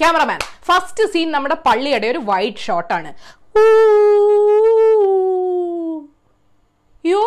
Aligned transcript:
Cameraman 0.00 0.40
first 0.64 1.04
scene 1.12 1.30
നമ്മുടെ 1.30 1.56
പള്ളിയുടെ 1.66 2.06
ഒരു 2.06 2.20
വൈറ്റ് 2.24 2.64
ഷോട്ടാണ് 2.66 3.10
യോ 7.04 7.20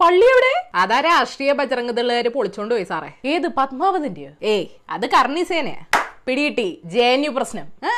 പള്ളി 0.00 0.26
എവിടെ? 0.32 0.52
അതാ 0.74 1.00
രാഷ്ട്രീയ 1.00 1.52
ബജറംഗ 1.52 1.90
ദളുകാര് 1.90 2.28
പൊളിച്ചോണ്ട് 2.28 2.74
പോയി 2.74 2.84
സാറേ. 2.84 3.10
ഏത് 3.24 3.48
പത്മാവതിന്റെയോ? 3.48 4.30
ഏയ് 4.42 4.66
അത് 4.90 5.06
കർണിസേനയാ 5.06 5.82
പിടികിട്ടി 6.26 6.80
ജെ 6.84 7.04
എൻ 7.04 7.24
യു 7.24 7.30
പ്രശ്നം. 7.30 7.66
ആ, 7.84 7.91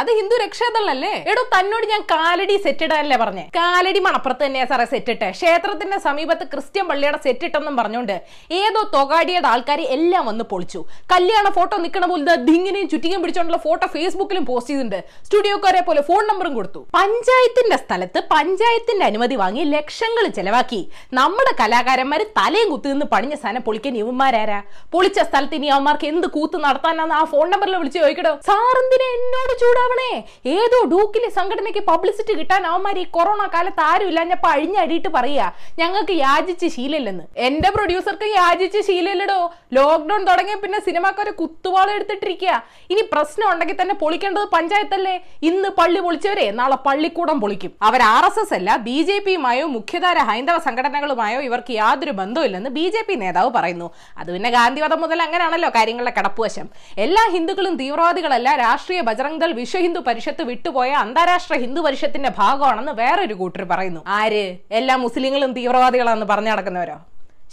അത് 0.00 0.10
ഹിന്ദു 0.18 0.36
രക്ഷാദളല്ലേ? 0.44 1.12
എടോ 1.30 1.42
തന്നോട് 1.54 1.86
ഞാൻ 1.86 2.02
കാലടി 2.10 2.56
സെറ്റ് 2.64 2.84
ഇടാനല്ലേ 2.84 3.16
പറഞ്ഞേ? 3.16 3.44
കാലടി 3.56 3.98
മണപ്പുറത്ത് 3.98 4.44
തന്നെയാ 4.44 4.64
സാറേ 4.64 4.84
സെറ്റ് 4.84 5.10
ഇട്ടെ 5.10 5.30
ക്ഷേത്രത്തിന്റെ 5.30 5.98
സമീപത്ത് 5.98 6.44
ക്രിസ്ത്യൻ 6.52 6.88
പള്ളിയുടെ 6.88 7.18
സെറ്റ് 7.24 7.44
ഇട്ടെന്നും 7.44 7.76
പറഞ്ഞോണ്ട് 7.76 8.16
ഏതോ 8.60 8.82
തൊകാടിയുടെ 8.94 9.48
ആൾക്കാർ 9.48 9.80
എല്ലാം 9.80 10.26
വന്ന് 10.26 10.44
പൊളിച്ചു. 10.44 10.84
കല്യാണ 11.12 11.48
ഫോട്ടോ 11.58 11.76
നിൽക്കണ 11.76 12.06
പോലെ 12.06 12.36
ദിങ്ങിനെയും 12.48 12.88
ചുറ്റിയും 12.88 13.22
പിടിച്ചോണ്ടുള്ള 13.22 13.60
ഫോട്ടോ 13.66 13.86
ഫേസ്ബുക്കിലും 13.86 14.44
പോസ്റ്റ് 14.50 14.70
ചെയ്തിട്ടുണ്ട്. 14.70 15.00
സ്റ്റുഡിയോക്കാരെ 15.24 15.80
പോലെ 15.80 16.02
ഫോൺ 16.02 16.22
നമ്പറും 16.26 16.54
കൊടുത്തു. 16.54 16.86
പഞ്ചായത്തിന്റെ 16.94 17.76
സ്ഥലത്ത് 17.76 18.20
പഞ്ചായത്തിന്റെ 18.30 19.04
അനുമതി 19.04 19.34
വാങ്ങി 19.34 19.64
ലക്ഷങ്ങൾ 19.64 20.26
ചെലവാക്കി. 20.38 20.90
നമ്മുടെ 21.12 21.54
കലാകാരന്മാര് 21.60 22.26
തലയും 22.40 22.70
കുത്തി 22.70 22.88
നിന്ന് 22.88 23.06
പണിഞ്ഞ 23.06 23.34
സാധനം 23.34 23.62
പൊളിക്കാൻ 23.62 23.96
ഇവന്മാരാരാ? 23.96 24.62
പൊളിച്ച 24.92 25.20
സ്ഥലത്ത് 25.20 25.54
ഇനി 25.54 25.66
അവന്മാർക്ക് 25.66 26.06
എന്ത് 26.06 26.26
കൂത്ത് 26.26 26.56
നടത്താനാന്ന് 26.64 27.14
ആ 27.14 27.24
ഫോൺ 27.24 27.50
നമ്പറിൽ 27.50 27.76
വിളിച്ച് 27.76 27.98
ചോദിക്കടോ. 27.98 28.38
സാറെന്തിനെ 28.46 29.08
എന്നോട് 29.18 29.49
ചൂടാവണേ. 29.60 30.10
ഏതോ 30.46 30.78
ഡൂക്കിലെ 30.84 31.30
സംഘടനയ്ക്ക് 31.30 31.80
പബ്ലിസിറ്റി 31.80 32.34
കിട്ടാൻ 32.38 32.66
അവന്മാർ 32.66 32.98
ഈ 32.98 33.04
കൊറോണ 33.04 33.46
കാലത്ത് 33.54 33.80
ആരുമില്ല 33.80 34.24
ഞാൻ 34.24 34.40
അഴിഞ്ഞടിയിട്ട് 34.50 35.08
പറയാ 35.08 35.52
ഞങ്ങൾക്ക് 35.78 36.12
യാചിച്ച് 36.12 36.66
ശീലമില്ലെന്ന്. 36.66 37.24
എന്റെ 37.36 37.70
പ്രൊഡ്യൂസർക്ക് 37.70 38.24
യാചിച്ച് 38.24 38.80
ശീലമില്ലടോ. 38.86 39.52
ലോക്ക്ഡൌൺ 39.72 40.24
തുടങ്ങിയ 40.24 40.54
പിന്നെ 40.54 40.80
സിനിമാക്കാരെ 40.80 41.30
കുത്തുവാളം 41.30 41.94
എടുത്തിട്ടിരിക്കുക. 41.94 42.62
ഇനി 42.90 43.00
പ്രശ്നം 43.12 43.52
ഉണ്ടെങ്കിൽ 43.52 43.76
തന്നെ 43.82 43.94
പൊളിക്കേണ്ടത് 43.94 44.44
പഞ്ചായത്തല്ലേ? 44.44 45.20
ഇന്ന് 45.42 45.68
പള്ളി 45.68 46.00
പൊളിച്ചവരെ 46.00 46.50
നാളെ 46.50 46.76
പള്ളിക്കൂടം 46.76 47.40
പൊളിക്കും. 47.40 47.72
അവർ 47.82 48.02
ആർ 48.02 48.24
എസ് 48.24 48.40
എസ് 48.40 48.54
അല്ല 48.54 48.76
ബി 48.76 49.02
ജെ 49.02 49.18
പിയുമായോ 49.18 49.66
മുഖ്യധാര 49.66 50.18
ഹൈന്ദവ 50.18 50.58
സംഘടനകളുമായോ 50.58 51.40
ഇവർക്ക് 51.40 51.72
യാതൊരു 51.72 52.10
ബന്ധവുമില്ലെന്ന് 52.10 52.70
ബി 52.70 52.86
ജെ 52.88 53.02
പി 53.08 53.14
നേതാവ് 53.14 53.50
പറയുന്നു. 53.50 53.90
അത് 54.18 54.32
പിന്നെ 54.32 54.50
ഗാന്ധിവധം 54.50 55.00
മുതൽ 55.00 55.22
അങ്ങനെയാണല്ലോ 55.22 55.68
കാര്യങ്ങളുടെ 55.68 56.12
കടപ്പുവശം. 56.18 56.68
എല്ലാ 56.98 57.28
ഹിന്ദുക്കളും 57.32 57.76
തീവ്രവാദികളല്ല 57.76 58.56
രാഷ്ട്രീയ 58.56 59.00
ബജറംഗ് 59.00 59.39
ദൾ 59.40 59.52
വിശ്വ 59.52 59.80
ഹിന്ദു 59.80 60.00
പരിഷത്ത് 60.00 60.42
വിട്ടുപോയ 60.42 60.90
അന്താരാഷ്ട്ര 60.90 61.54
ഹിന്ദു 61.56 61.80
പരിഷത്തിന്റെ 61.80 62.30
ഭാഗമാണെന്ന് 62.38 62.92
വേറൊരു 62.92 63.34
കൂട്ടർ 63.34 63.64
പറയുന്നു. 63.64 64.00
ആര്? 64.06 64.56
എല്ലാ 64.70 64.96
മുസ്ലിങ്ങളും 64.96 65.52
തീവ്രവാദികളാണെന്ന് 65.52 66.26
പറഞ്ഞു 66.26 66.50
നടക്കുന്നവരോ? 66.50 66.96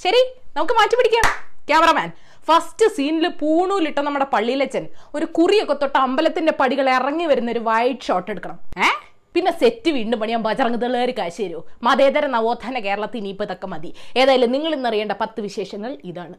ശരി 0.04 0.22
നമുക്ക് 0.58 0.74
മാറ്റി 0.74 0.96
പിടിക്കാം 0.96 1.28
ക്യാമറമാൻ 1.70 2.10
ഫസ്റ്റ് 2.48 2.86
സീനിൽ 2.96 3.28
പൂണൂലിട്ട 3.28 4.00
നമ്മുടെ 4.00 4.26
പള്ളിയിലച്ചൻ 4.26 4.88
ഒരു 5.16 5.26
കുറിയൊക്കെ 5.26 5.74
തൊട്ട് 5.74 5.98
അമ്പലത്തിന്റെ 5.98 6.52
പടികൾ 6.52 6.90
ഇറങ്ങി 6.90 7.26
വരുന്ന 7.26 7.52
ഒരു 7.52 7.60
വൈറ്റ് 7.60 8.02
ഷോട്ട് 8.02 8.32
എടുക്കണം. 8.32 8.60
ഏ? 8.78 8.90
പിന്നെ 9.36 9.52
സെറ്റ് 9.52 9.90
വീണ്ടും 9.90 10.20
പണിയാൻ 10.20 10.44
ബജറംഗ് 10.44 10.78
ദളേര് 10.78 11.12
കാശ് 11.12 11.42
തരുമോ 11.42 11.66
മതേതര 11.84 12.26
നവോത്ഥാന 12.26 12.80
കേരളത്തിൽ 12.80 13.18
ഇനിയിപ്പോൾ 13.18 13.44
ഇതൊക്കെ 13.44 13.68
മതി. 13.68 13.94
ഏതായാലും 14.18 14.52
നിങ്ങൾ 14.52 14.76
ഇന്നറിയേണ്ട 14.76 15.12
പത്ത് 15.12 15.42
വിശേഷങ്ങൾ 15.42 15.98
ഇതാണ്. 16.04 16.36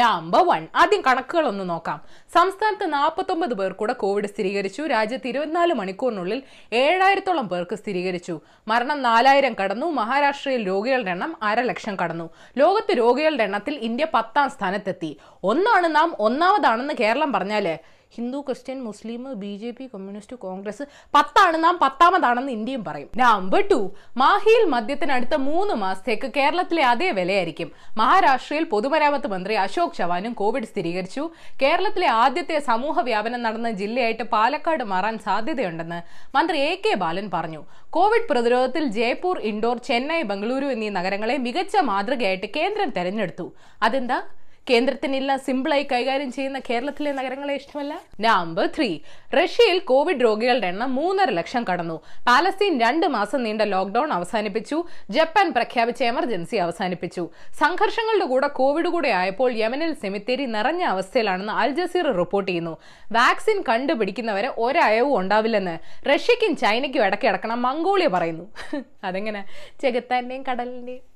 നമ്പർ 0.00 0.42
വൺ 0.46 0.66
ആദ്യം 0.76 1.02
കണക്കുകൾ 1.06 1.44
ഒന്ന് 1.46 1.64
നോക്കാം. 1.70 2.00
സംസ്ഥാനത്ത് 2.34 2.92
നാൽപ്പത്തൊമ്പത് 2.92 3.54
പേർ 3.54 3.72
കൂടെ 3.72 3.92
കോവിഡ് 3.92 4.26
സ്ഥിരീകരിച്ചു. 4.26 4.82
രാജ്യത്ത് 4.82 5.28
ഇരുപത്തിനാല് 5.28 5.74
മണിക്കൂറിനുള്ളിൽ 5.74 6.42
ഏഴായിരത്തോളം 6.72 7.48
പേർക്ക് 7.48 7.76
സ്ഥിരീകരിച്ചു. 7.76 8.40
മരണം 8.68 9.02
നാലായിരം 9.02 9.54
കടന്നു. 9.62 9.86
മഹാരാഷ്ട്രയിൽ 9.86 10.66
രോഗികളുടെ 10.66 11.10
എണ്ണം 11.10 11.36
അര 11.42 11.60
ലക്ഷം 11.60 11.96
കടന്നു. 12.02 12.30
ലോകത്ത് 12.56 12.98
രോഗികളുടെ 12.98 13.44
എണ്ണത്തിൽ 13.44 13.74
ഇന്ത്യ 13.74 14.06
പത്താം 14.14 14.50
സ്ഥാനത്തെത്തി. 14.50 15.16
ഒന്നാണ് 15.44 15.88
നാം 15.96 16.14
ഒന്നാമതാണെന്ന് 16.18 16.94
കേരളം 17.00 17.32
പറഞ്ഞാൽ 17.32 17.78
Hindu 18.14 18.38
Christian 18.38 18.82
Muslim 18.82 19.22
B 19.40 19.56
J 19.56 19.70
P 19.70 19.84
communist 19.94 20.36
Congress 20.36 20.82
പത്താണ് 21.14 21.64
നാം 21.64 21.78
പത്താമതാണെന്ന് 21.82 22.52
ഇന്ത്യയും 22.52 22.84
പറയും. 22.84 23.08
നമ്പർ 23.16 23.68
ടു 23.70 23.94
മാഹിയിൽ 24.16 24.64
മദ്യത്തിനടുത്ത 24.68 25.34
മൂന്ന് 25.34 25.74
മാസത്തേക്ക് 25.74 26.30
കേരളത്തിലെ 26.36 26.84
അതേ 26.84 27.10
വിലയായിരിക്കും. 27.10 27.72
മഹാരാഷ്ട്രയിൽ 27.98 28.64
പൊതുമരാമത്ത് 28.64 29.26
മന്ത്രി 29.26 29.54
അശോക് 29.54 29.94
ചവാനും 29.94 30.32
കോവിഡ് 30.32 30.64
സ്ഥിരീകരിച്ചു. 30.64 31.30
കേരളത്തിലെ 31.62 32.06
ആദ്യത്തെ 32.06 32.58
സമൂഹ 32.58 33.00
വ്യാപനം 33.00 33.42
നടന്ന 33.42 33.70
ജില്ലയായിട്ട് 33.70 34.22
പാലക്കാട് 34.22 34.84
മാറാൻ 34.84 35.18
സാധ്യതയുണ്ടെന്ന് 35.18 36.00
മന്ത്രി 36.36 36.58
എ 36.58 36.82
കെ 36.86 36.94
ബാലൻ 36.94 37.30
പറഞ്ഞു. 37.34 37.64
കോവിഡ് 37.90 38.28
പ്രതിരോധത്തിൽ 38.30 38.86
ജയ്പൂർ 38.86 39.38
ഇൻഡോർ 39.38 39.78
ചെന്നൈ 39.78 40.22
ബംഗളൂരു 40.22 40.66
എന്നീ 40.66 40.88
നഗരങ്ങളെ 40.88 41.36
മികച്ച 41.36 41.76
മാതൃകയായിട്ട് 41.76 42.46
കേന്ദ്രം 42.56 42.90
തെരഞ്ഞെടുത്തു. 42.90 43.52
അതെന്താ? 43.82 44.22
കേന്ദ്രത്തിനെല്ലാം 44.70 45.38
സിമ്പിളായി 45.38 45.86
കൈകാര്യം 45.92 46.32
ചെയ്യുന്ന 46.32 46.60
കേരളത്തിലെ 46.70 47.12
നഗരങ്ങളെ 47.12 47.54
ഇഷ്ടമല്ല? 47.54 48.00
നമ്പർ 48.20 48.66
ത്രീ 48.66 48.98
റഷ്യയിൽ 49.34 49.78
കോവിഡ് 49.78 50.22
രോഗികളുടെ 50.22 50.66
എണ്ണം 50.66 50.94
മൂന്നര 50.94 51.30
ലക്ഷം 51.30 51.64
കടന്നു. 51.72 52.00
പാലസ്തീൻ 52.28 52.80
രണ്ട് 52.80 53.06
മാസം 53.06 53.42
നീണ്ട 53.42 53.62
ലോക്ഡൌൺ 53.62 54.12
അവസാനിപ്പിച്ചു. 54.12 54.84
ജപ്പാൻ 55.10 55.52
പ്രഖ്യാപിച്ച 55.52 56.02
എമർജൻസി 56.02 56.56
അവസാനിപ്പിച്ചു. 56.56 57.28
സംഘർഷങ്ങളുടെ 57.58 58.24
കൂടെ 58.24 58.46
കോവിഡ് 58.46 58.88
കൂടെ 58.88 59.08
ആയപ്പോൾ 59.08 59.52
യമനിൽ 59.52 59.92
സെമിത്തേരി 59.92 60.46
നിറഞ്ഞ 60.46 60.82
അവസ്ഥയിലാണെന്ന് 60.82 61.52
അൽ 61.52 61.70
ജസീർ 61.70 62.12
റിപ്പോർട്ട് 62.12 62.50
ചെയ്യുന്നു. 62.50 62.76
വാക്സിൻ 63.12 63.64
കണ്ടുപിടിക്കുന്നവരെ 63.68 64.52
ഒരയവും 64.58 65.20
ഉണ്ടാവില്ലെന്ന് 65.20 65.78
റഷ്യക്കും 66.08 66.56
ചൈനയ്ക്കും 66.56 67.04
ഇടയ്ക്ക് 67.04 67.26
ഇടക്കണം 67.26 67.62
മംഗോളിയ 67.62 68.06
പറയുന്നു. 68.06 68.44
അതെങ്ങനെ? 69.04 69.44
ചെകുത്താന്റെയും 69.82 70.44
കടലിന്റെയും 70.50 71.15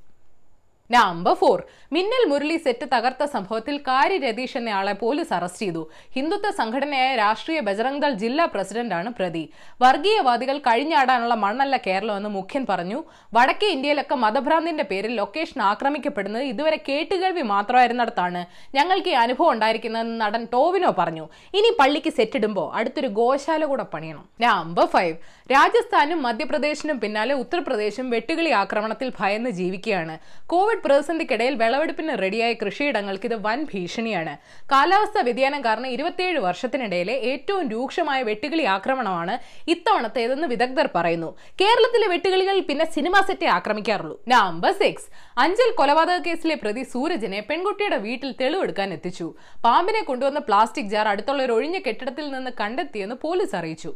number 0.94 1.34
four 1.40 1.58
Minnal 1.94 2.22
Murali 2.30 2.56
set 2.62 2.86
തകർത്ത 2.92 3.22
സംഭവത്തിൽ 3.32 3.76
കാരി 3.88 4.16
രതീഷ് 4.24 4.56
എന്നയാളെ 4.60 4.94
പോലീസ് 5.02 5.32
അറസ്റ്റ് 5.36 5.60
ചെയ്തു. 5.64 5.82
ഹിന്ദുത്വ 6.16 6.50
സംഘടനയായ 6.60 7.10
രാഷ്ട്രീയ 7.20 7.58
ബജറംഗ് 7.68 8.02
ദൾ 8.04 8.14
ജില്ലാ 8.22 8.44
പ്രസിഡന്റാണ് 8.54 9.10
പ്രതി. 9.18 9.42
വർഗീയവാദികൾ 9.82 10.56
കഴിഞ്ഞാടാനുള്ള 10.68 11.34
മണ്ണല്ല 11.44 11.76
കേരളമെന്ന് 11.86 12.30
മുഖ്യൻ 12.38 12.64
പറഞ്ഞു. 12.70 12.98
വടക്കേ 13.36 13.68
ഇന്ത്യയിലൊക്കെ 13.76 14.18
മതഭ്രാന്തിന്റെ 14.24 14.86
പേരിൽ 14.90 15.14
ലൊക്കേഷൻ 15.20 15.60
ആക്രമിക്കപ്പെടുന്നത് 15.70 16.46
ഇതുവരെ 16.52 16.80
കേട്ടുകേൾവി 16.88 17.44
മാത്രമായിരുന്നിടത്താണ് 17.54 18.42
ഞങ്ങൾക്ക് 18.78 19.12
ഈ 19.14 19.16
അനുഭവം 19.24 19.52
ഉണ്ടായിരിക്കുന്നതെന്ന് 19.56 20.18
നടൻ 20.24 20.44
ടോവിനോ 20.56 20.92
പറഞ്ഞു. 21.00 21.26
ഇനി 21.60 21.72
പള്ളിക്ക് 21.82 22.12
സെറ്റിടുമ്പോൾ 22.18 22.68
അടുത്തൊരു 22.80 23.10
ഗോശാല 23.20 23.64
കൂടെ 23.72 23.86
പണിയണം. 23.94 24.26
നമ്പർ 24.46 24.88
ഫൈവ് 24.96 25.16
രാജസ്ഥാനും 25.52 26.18
മധ്യപ്രദേശിനും 26.24 26.96
പിന്നാലെ 27.02 27.34
ഉത്തർപ്രദേശും 27.42 28.06
വെട്ടുകിളി 28.14 28.50
ആക്രമണത്തിൽ 28.60 29.08
ഭയന്ന് 29.18 29.50
ജീവിക്കുകയാണ്. 29.58 30.14
കോവിഡ് 30.52 30.82
പ്രതിസന്ധിക്കിടയിൽ 30.84 31.54
വിളവെടുപ്പിന് 31.62 32.12
റെഡിയായ 32.22 32.52
കൃഷിയിടങ്ങൾക്ക് 32.60 33.26
ഇത് 33.30 33.34
വൻ 33.46 33.60
ഭീഷണിയാണ്. 33.70 34.34
കാലാവസ്ഥാ 34.72 35.22
വ്യതിയാനം 35.28 35.62
കാരണം 35.64 35.88
ഇരുപത്തിയേഴ് 35.94 36.40
വർഷത്തിനിടയിലെ 36.46 37.16
ഏറ്റവും 37.30 37.64
രൂക്ഷമായ 37.74 38.20
വെട്ടുകിളി 38.28 38.66
ആക്രമണമാണ് 38.76 39.34
ഇത്തവണത്തേതെന്ന് 39.74 40.48
വിദഗ്ധർ 40.52 40.88
പറയുന്നു. 40.96 41.30
കേരളത്തിലെ 41.62 42.08
വെട്ടുകിളികൾ 42.14 42.58
പിന്നെ 42.70 42.86
സിനിമാ 42.98 43.22
സെറ്റെ 43.30 43.48
ആക്രമിക്കാറുള്ളൂ. 43.56 44.16
Number 44.34 44.72
six. 44.82 45.08
അഞ്ചൽ 45.44 45.72
കൊലപാതക 45.80 46.20
കേസിലെ 46.28 46.58
പ്രതി 46.62 46.84
സൂരജിനെ 46.94 47.42
പെൺകുട്ടിയുടെ 47.50 48.00
വീട്ടിൽ 48.06 48.30
തെളിവെടുക്കാൻ 48.42 48.88
എത്തിച്ചു. 48.98 49.28
പാമ്പിനെ 49.66 50.04
കൊണ്ടുവന്ന 50.10 50.42
പ്ലാസ്റ്റിക് 50.50 50.94
ജാർ 50.94 51.08
അടുത്തുള്ള 51.14 51.42
ഒരു 51.48 51.56
ഒഴിഞ്ഞ 51.58 51.78
കെട്ടിടത്തിൽ 51.88 52.26
നിന്ന് 52.36 52.52
കണ്ടെത്തിയെന്ന് 52.62 53.18
പോലീസ് 53.26 53.56
അറിയിച്ചു. 53.60 53.92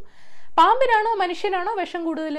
പാമ്പിനാണോ 0.59 1.13
മനുഷ്യനാണോ 1.23 1.73
വിഷം 1.81 2.03
കൂടുതൽ 2.09 2.37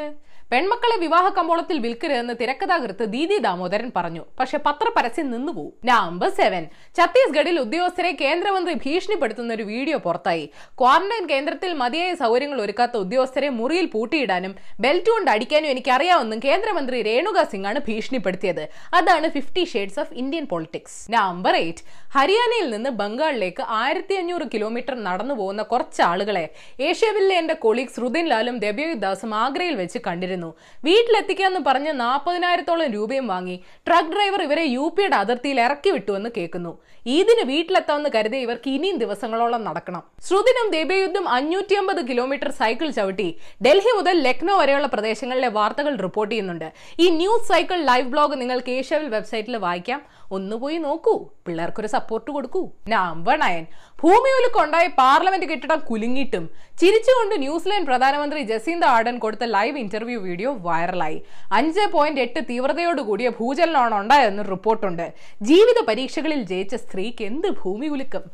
പെൺമക്കളെ 0.52 0.96
വിവാഹ 1.04 1.26
കമ്പോളത്തിൽ 1.36 1.78
വിൽക്കരുതെന്ന് 1.84 2.34
തിരക്കഥാകൃത്ത് 2.40 3.06
ദീദി 3.14 3.38
ദാമോദരൻ 3.46 3.88
പറഞ്ഞു. 3.96 4.24
പക്ഷെ 4.40 4.58
പത്രപരസ്യം 4.66 5.28
നിന്നുപോകും 5.34 5.72
നമ്പർ 5.90 6.30
സെവൻ 6.40 6.64
ഛത്തീസ്ഗഡിൽ 6.98 7.56
ഉദ്യോഗസ്ഥരെ 7.64 8.12
കേന്ദ്രമന്ത്രി 8.22 8.74
ഭീഷണിപ്പെടുത്തുന്ന 8.84 9.52
ഒരു 9.58 9.64
വീഡിയോ 9.72 9.98
പുറത്തായി. 10.04 10.46
ക്വാറന്റൈൻ 10.82 11.26
കേന്ദ്രത്തിൽ 11.32 11.72
മതിയായ 11.82 12.12
സൗകര്യങ്ങൾ 12.22 12.60
ഒരുക്കാത്ത 12.66 12.96
ഉദ്യോഗസ്ഥരെ 13.06 13.50
മുറിയിൽ 13.60 13.88
പൂട്ടിയിടാനും 13.96 14.54
ബെൽറ്റ് 14.86 15.12
കൊണ്ട് 15.14 15.32
അടിക്കാനും 15.34 15.72
എനിക്കറിയാമെന്നും 15.74 16.42
കേന്ദ്രമന്ത്രി 16.48 17.00
രേണുക 17.10 17.48
സിംഗ് 17.54 17.70
ആണ് 17.72 17.82
ഭീഷണിപ്പെടുത്തിയത്. 17.88 18.64
അതാണ് 19.00 19.30
fifty 19.38 19.66
shades 19.74 20.00
of 20.06 20.16
Indian 20.24 20.48
politics. 20.54 21.00
Number 21.18 21.56
eight 21.64 21.84
ഹരിയാനയിൽ 22.18 22.70
നിന്ന് 22.76 22.94
ബംഗാളിലേക്ക് 23.02 23.66
ആയിരത്തി 23.82 24.16
അഞ്ഞൂറ് 24.22 24.48
കിലോമീറ്റർ 24.56 24.98
നടന്നു 25.10 25.38
പോകുന്ന 25.42 25.66
കുറച്ച് 25.74 26.04
ആളുകളെ 26.12 26.46
ഏഷ്യവില്ലെ 26.92 27.36
എന്റെ 27.44 27.58
കൊളീഗ് 27.66 27.94
ശ്രുതിൻ 27.98 28.04
ലാലും 28.32 28.56
ദേബയോയ് 28.64 28.96
ദാസും 29.04 29.36
ആഗ്രയിൽ 29.44 29.76
വെച്ച് 29.82 30.00
കണ്ടിരുന്നു. 30.08 30.50
വീട്ടിലെത്തിക്കാന്ന് 30.88 31.60
പറഞ്ഞ് 31.68 31.92
നാൽപ്പതിനായിരത്തോളം 32.04 32.90
രൂപയും 32.96 33.28
വാങ്ങി 33.34 33.56
ട്രക്ക് 33.88 34.12
ഡ്രൈവർ 34.14 34.42
ഇവരെ 34.48 34.66
യു 34.78 34.86
പിയുടെ 34.98 35.16
അതിർത്തിയിൽ 35.16 35.60
ഇറക്കി 35.66 35.92
വിട്ടുവെന്ന് 35.96 36.30
കേൾക്കുന്നു. 36.38 36.74
ഈദിന് 37.16 37.44
വീട്ടിലെത്താമെന്ന് 37.52 38.10
കരുതി 38.16 38.38
ഇവർക്ക് 38.38 38.70
ഇനിയും 38.76 38.98
ദിവസങ്ങളോളം 39.04 39.64
നടക്കണം. 39.68 40.04
ശ്രുതിനും 40.28 40.68
ദേബയുദ്ധം 40.76 41.30
അഞ്ഞൂറ്റി 41.30 41.76
അമ്പത് 41.82 42.02
കിലോമീറ്റർ 42.10 42.50
സൈക്കിൾ 42.60 42.90
ചവിട്ടി 42.98 43.28
ഡൽഹി 43.66 43.92
മുതൽ 43.98 44.16
ലക്നൗ 44.28 44.56
വരെയുള്ള 44.62 44.88
പ്രദേശങ്ങളിലെ 44.94 45.48
വാർത്തകൾ 45.58 45.96
റിപ്പോർട്ട് 46.06 46.32
ചെയ്യുന്നുണ്ട്. 46.34 46.70
ഈ 47.04 47.10
ന്യൂസ് 47.10 47.48
സൈക്കിൾ 47.52 47.80
ലൈവ് 47.90 48.08
ബ്ലോഗ് 48.14 48.42
നിങ്ങൾക്ക് 48.42 48.72
ഏഷ്യാവിൽ 48.80 49.10
വെബ്സൈറ്റിൽ 49.16 49.58
വായിക്കാം. 49.66 50.02
ഒന്ന് 50.38 50.56
പോയി 50.56 50.78
നോക്കൂ. 50.86 51.16
പിള്ളേർക്കൊരു 51.48 51.88
സപ്പോർട്ട് 51.96 52.30
കൊടുക്കൂ. 52.32 52.64
നമ്പർ 52.94 53.38
നയൻ 53.46 53.66
ഭൂമിയൊലുക്കുണ്ടായ 54.02 54.88
പാർലമെന്റ് 55.02 55.48
കെട്ടിടം 55.52 55.80
കുലുങ്ങിയിട്ടും 55.90 56.46
ചിരിച്ചുകൊണ്ട് 56.82 57.36
ന്യൂസിലാൻഡ് 57.44 57.90
പ്രധാനമന്ത്രി 57.96 58.40
ജസീന്ത 58.52 58.86
ആർഡൻ 58.94 59.18
കൊടുത്ത 59.24 59.44
ലൈവ് 59.56 59.78
ഇന്റർവ്യൂ 59.84 60.18
വീഡിയോ 60.30 60.50
വൈറലായി. 60.66 61.20
അഞ്ച് 61.58 61.84
പോയിന്റ് 61.94 62.24
എട്ട് 62.24 62.40
തീവ്രതയോടുകൂടിയ 62.50 63.28
ഭൂചലനമാണ് 63.38 63.96
ഉണ്ടായതെന്ന് 64.02 64.44
റിപ്പോർട്ടുണ്ട്. 64.54 65.06
ജീവിത 65.50 65.80
പരീക്ഷകളിൽ 65.90 66.42
ജയിച്ച 66.52 66.76
സ്ത്രീക്ക് 66.86 67.26
എന്ത് 67.32 67.48
ഭൂമി 67.62 67.90
കുലുക്കം? 67.94 68.26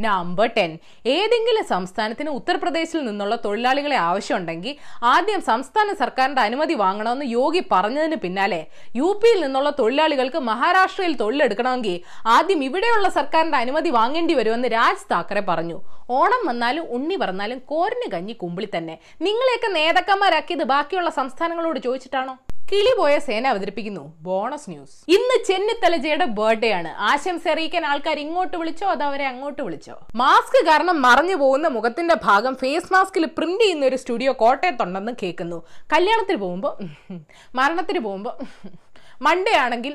നമ്പർ 0.00 0.46
ടെൻ 0.56 0.78
ഏതെങ്കിലും 1.06 1.64
സംസ്ഥാനത്തിന് 1.64 2.30
ഉത്തർപ്രദേശിൽ 2.30 3.04
നിന്നുള്ള 3.04 3.36
തൊഴിലാളികളെ 3.36 3.96
ആവശ്യമുണ്ടെങ്കിൽ 3.96 4.72
ആദ്യം 5.02 5.40
സംസ്ഥാന 5.40 5.92
സർക്കാരിന്റെ 5.92 6.40
അനുമതി 6.40 6.74
വാങ്ങണമെന്ന് 6.74 7.24
യോഗി 7.24 7.62
പറഞ്ഞതിന് 7.72 8.16
പിന്നാലെ 8.16 8.66
യു 8.96 9.18
പിയിൽ 9.22 9.40
നിന്നുള്ള 9.40 9.70
തൊഴിലാളികൾക്ക് 9.70 10.38
മഹാരാഷ്ട്രയിൽ 10.38 11.16
തൊഴിലെടുക്കണമെങ്കിൽ 11.16 12.00
ആദ്യം 12.26 12.62
ഇവിടെയുള്ള 12.68 13.08
സർക്കാരിന്റെ 13.08 13.58
അനുമതി 13.58 13.90
വാങ്ങേണ്ടി 13.90 14.34
വരുമെന്ന് 14.34 14.68
രാജ് 14.68 15.06
താക്കറെ 15.12 15.40
പറഞ്ഞു. 15.40 15.78
ഓണം 16.10 16.46
വന്നാലും 16.46 16.86
ഉണ്ണി 16.90 17.16
പറഞ്ഞാലും 17.16 17.62
കോരിന് 17.66 18.10
കഞ്ഞി 18.14 18.32
കുമ്പിളി 18.32 18.70
തന്നെ. 18.76 18.98
നിങ്ങളെയൊക്കെ 19.22 19.70
നേതാക്കന്മാരാക്കിയത് 19.78 20.64
ബാക്കിയുള്ള 20.64 21.10
സംസ്ഥാനങ്ങളോട് 21.10 21.78
ചോദിച്ചിട്ടാണോ? 21.78 22.36
കിളി 22.70 22.92
പോയ 22.98 23.14
സേന 23.18 23.46
അവതരിപ്പിക്കുന്നു. 23.46 24.04
Bonus 24.26 24.70
news. 24.70 24.96
ഇന്ന് 25.08 25.36
ചെന്നിത്തലജയുടെ 25.48 26.26
ബർത്ത്ഡേ 26.38 26.70
ആണ്. 26.70 26.90
ആശംസ 27.10 27.44
അറിയിക്കാൻ 27.48 27.84
ആൾക്കാർ 27.86 28.18
ഇങ്ങോട്ട് 28.18 28.56
വിളിച്ചോ 28.56 28.86
അതോ 28.88 29.04
അവരെ 29.06 29.26
അങ്ങോട്ട് 29.26 29.62
വിളിച്ചോ? 29.62 29.94
മാസ്ക് 30.14 30.58
കാരണം 30.66 30.96
മറഞ്ഞു 31.02 31.36
പോകുന്ന 31.36 31.68
മുഖത്തിന്റെ 31.68 32.16
ഭാഗം 32.24 32.54
ഫേസ് 32.62 32.92
മാസ്കിൽ 32.92 33.26
പ്രിന്റ് 33.38 33.62
ചെയ്യുന്ന 33.64 33.86
ഒരു 33.86 33.96
സ്റ്റുഡിയോ 33.96 34.32
കോട്ടയത്തുണ്ടെന്ന് 34.32 35.12
കേൾക്കുന്നു. 35.22 35.58
കല്യാണത്തിന് 35.92 36.36
പോകുമ്പോൾ 36.36 36.74
മരണത്തിന് 37.54 37.98
പോകുമ്പോൾ 37.98 38.36
മൺഡേ 39.22 39.54
ആണെങ്കിൽ 39.66 39.94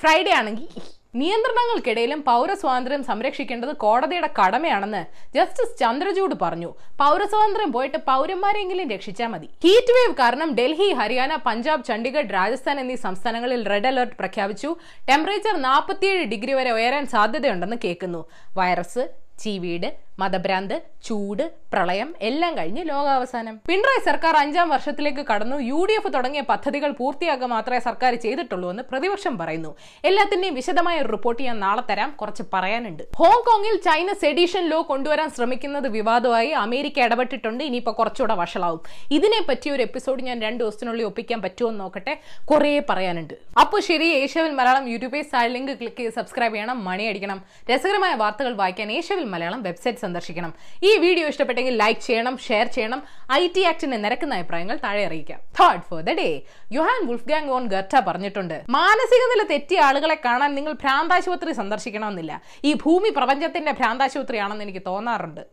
ഫ്രൈഡേ 0.00 0.32
ആണെങ്കിൽ 0.32 0.68
നിയന്ത്രണങ്ങൾക്കിടയിലും 1.14 2.22
പൗരസ്വാതന്ത്ര്യം 2.26 3.04
സംരക്ഷിക്കേണ്ടത് 3.04 3.72
കോടതിയുടെ 3.76 4.30
കടമയാണെന്ന് 4.38 5.02
ജസ്റ്റിസ് 5.34 5.78
ചന്ദ്രചൂഡ് 5.78 6.36
പറഞ്ഞു. 6.42 6.74
പൗരസ്വാതന്ത്ര്യം 7.00 7.72
പോയിട്ട് 7.72 7.98
പൗരന്മാരെങ്കിലും 7.98 8.90
രക്ഷിച്ചാൽ 8.90 9.26
മതി. 9.26 9.48
ഹീറ്റ് 9.64 9.92
വേവ് 9.92 10.14
കാരണം 10.14 10.54
ഡൽഹി 10.54 10.92
ഹരിയാന 10.92 11.36
പഞ്ചാബ് 11.46 11.84
ചണ്ഡീഗഡ് 11.84 12.34
രാജസ്ഥാൻ 12.34 12.80
എന്നീ 12.80 12.94
സംസ്ഥാനങ്ങളിൽ 12.94 13.68
റെഡ് 13.68 13.86
അലർട്ട് 13.86 14.16
പ്രഖ്യാപിച്ചു. 14.16 14.76
ടെമ്പറേച്ചർ 15.08 15.56
നാൽപ്പത്തിയേഴ് 15.56 16.24
ഡിഗ്രി 16.24 16.52
വരെ 16.52 16.70
ഉയരാൻ 16.70 17.06
സാധ്യതയുണ്ടെന്ന് 17.06 17.76
കേൾക്കുന്നു. 17.84 18.24
വൈറസ് 18.56 19.08
ചീവീട് 19.38 20.03
മതഭ്രാന്ത് 20.18 20.82
ചൂട് 21.04 21.52
പ്രളയം 21.72 22.14
എല്ലാം 22.20 22.56
കഴിഞ്ഞ് 22.58 22.88
ലോകാവസാനം. 22.88 23.60
പിണറായി 23.68 24.04
സർക്കാർ 24.04 24.36
അഞ്ചാം 24.36 24.68
വർഷത്തിലേക്ക് 24.68 25.26
കടന്നു. 25.26 25.56
യു 25.56 25.86
ഡി 25.90 25.92
എഫ് 25.92 26.14
തുടങ്ങിയ 26.14 26.40
പദ്ധതികൾ 26.40 26.90
പൂർത്തിയാക്കുക 26.90 27.46
മാത്രമേ 27.46 27.78
സർക്കാർ 27.78 28.14
ചെയ്തിട്ടുള്ളൂ 28.14 28.70
എന്ന് 28.70 28.82
പ്രതിപക്ഷം 28.82 29.38
പറയുന്നു. 29.38 29.76
എല്ലാത്തിന്റെയും 30.04 30.54
വിശദമായ 30.54 31.00
ഒരു 31.00 31.08
റിപ്പോർട്ട് 31.08 31.42
ഞാൻ 31.42 31.60
നാളെ 31.60 31.82
തരാം. 31.90 32.10
കുറച്ച് 32.20 32.42
പറയാനുണ്ട്. 32.52 33.02
ഹോങ്കോങ്ങിൽ 33.16 33.76
ചൈന 33.76 34.12
സെഡീഷൻ 34.12 34.68
ലോ 34.68 34.82
കൊണ്ടുവരാൻ 34.82 35.30
ശ്രമിക്കുന്നത് 35.30 35.88
വിവാദമായി. 35.88 36.48
അമേരിക്ക 36.48 37.00
ഇടപെട്ടിട്ടുണ്ട്. 37.00 37.64
ഇനിയിപ്പോൾ 37.64 37.90
കുറച്ചുകൂടെ 37.90 38.34
വഷളാവും. 38.34 38.80
ഇതിനെ 39.10 39.42
പറ്റി 39.48 39.70
ഒരു 39.70 39.82
എപ്പിസോഡ് 39.82 40.22
ഞാൻ 40.22 40.42
രണ്ട് 40.42 40.64
ദിവസത്തിനുള്ളിൽ 40.64 41.04
ഒപ്പിക്കാൻ 41.04 41.42
പറ്റുമോ 41.42 41.70
എന്ന് 41.70 41.80
നോക്കട്ടെ. 41.80 42.20
കുറേ 42.44 42.82
പറയാനുണ്ട്. 42.90 43.34
അപ്പോൾ 43.60 43.80
ശരി 43.80 44.04
ഏഷ്യവിൽ 44.04 44.50
മലയാളം 44.50 44.88
യൂട്യൂബിൽ 44.88 45.22
സൈഡ് 45.22 45.52
ലിങ്ക് 45.52 45.72
ക്ലിക്ക് 45.72 45.96
ചെയ്ത് 45.96 46.14
സബ്സ്ക്രൈബ് 46.14 46.54
ചെയ്യണം. 46.54 46.84
മണി 46.84 47.04
അടിക്കണം. 47.04 47.44
രസകരമായ 47.74 48.14
വാർത്തകൾ 48.14 48.52
വായിക്കാൻ 48.52 48.92
ഏഷ്യവിൽ 48.92 49.24
മലയാളം 49.24 49.62
വെബ്സൈറ്റ് 49.62 49.98
സന്ദർശിക്കണം. 50.04 50.52
ഈ 50.88 50.92
വീഡിയോ 51.04 51.26
ഇഷ്ടപ്പെട്ടെങ്കിൽ 51.32 51.74
ലൈക്ക് 51.82 52.02
ചെയ്യണം 52.08 52.36
ഷെയർ 52.48 52.66
ചെയ്യണം. 52.76 53.00
ഐ 53.40 53.42
ടി 53.56 53.64
ആക്ടിനെ 53.70 53.98
നിരക്കുന്ന 54.04 54.38
അഭിപ്രായങ്ങൾ 54.40 54.76
താഴെ 54.84 55.02
അറിയിക്കാം. 55.08 55.40
Third 55.60 55.84
for 55.90 56.00
the 56.08 56.14
day 56.20 56.28
Johann 56.76 57.00
Wolfgang 57.08 57.52
von 57.56 57.64
Goethe 57.74 58.00
പറഞ്ഞിട്ടുണ്ട് 58.08 58.56
മാനസിക 58.78 59.22
നില 59.32 59.44
തെറ്റിയ 59.52 59.80
ആളുകളെ 59.88 60.18
കാണാൻ 60.24 60.52
നിങ്ങൾ 60.58 60.74
ഭ്രാന്താശുപത്രി 60.84 61.52
സന്ദർശിക്കണമെന്നില്ല. 61.60 62.32
ഈ 62.64 62.72
ഭൂമി 62.84 63.10
പ്രപഞ്ചത്തിന്റെ 63.18 63.74
ഭ്രാന്താശുപത്രിയാണെന്ന് 63.80 64.66
എനിക്ക് 64.68 64.82
തോന്നാറുണ്ട്. 64.90 65.44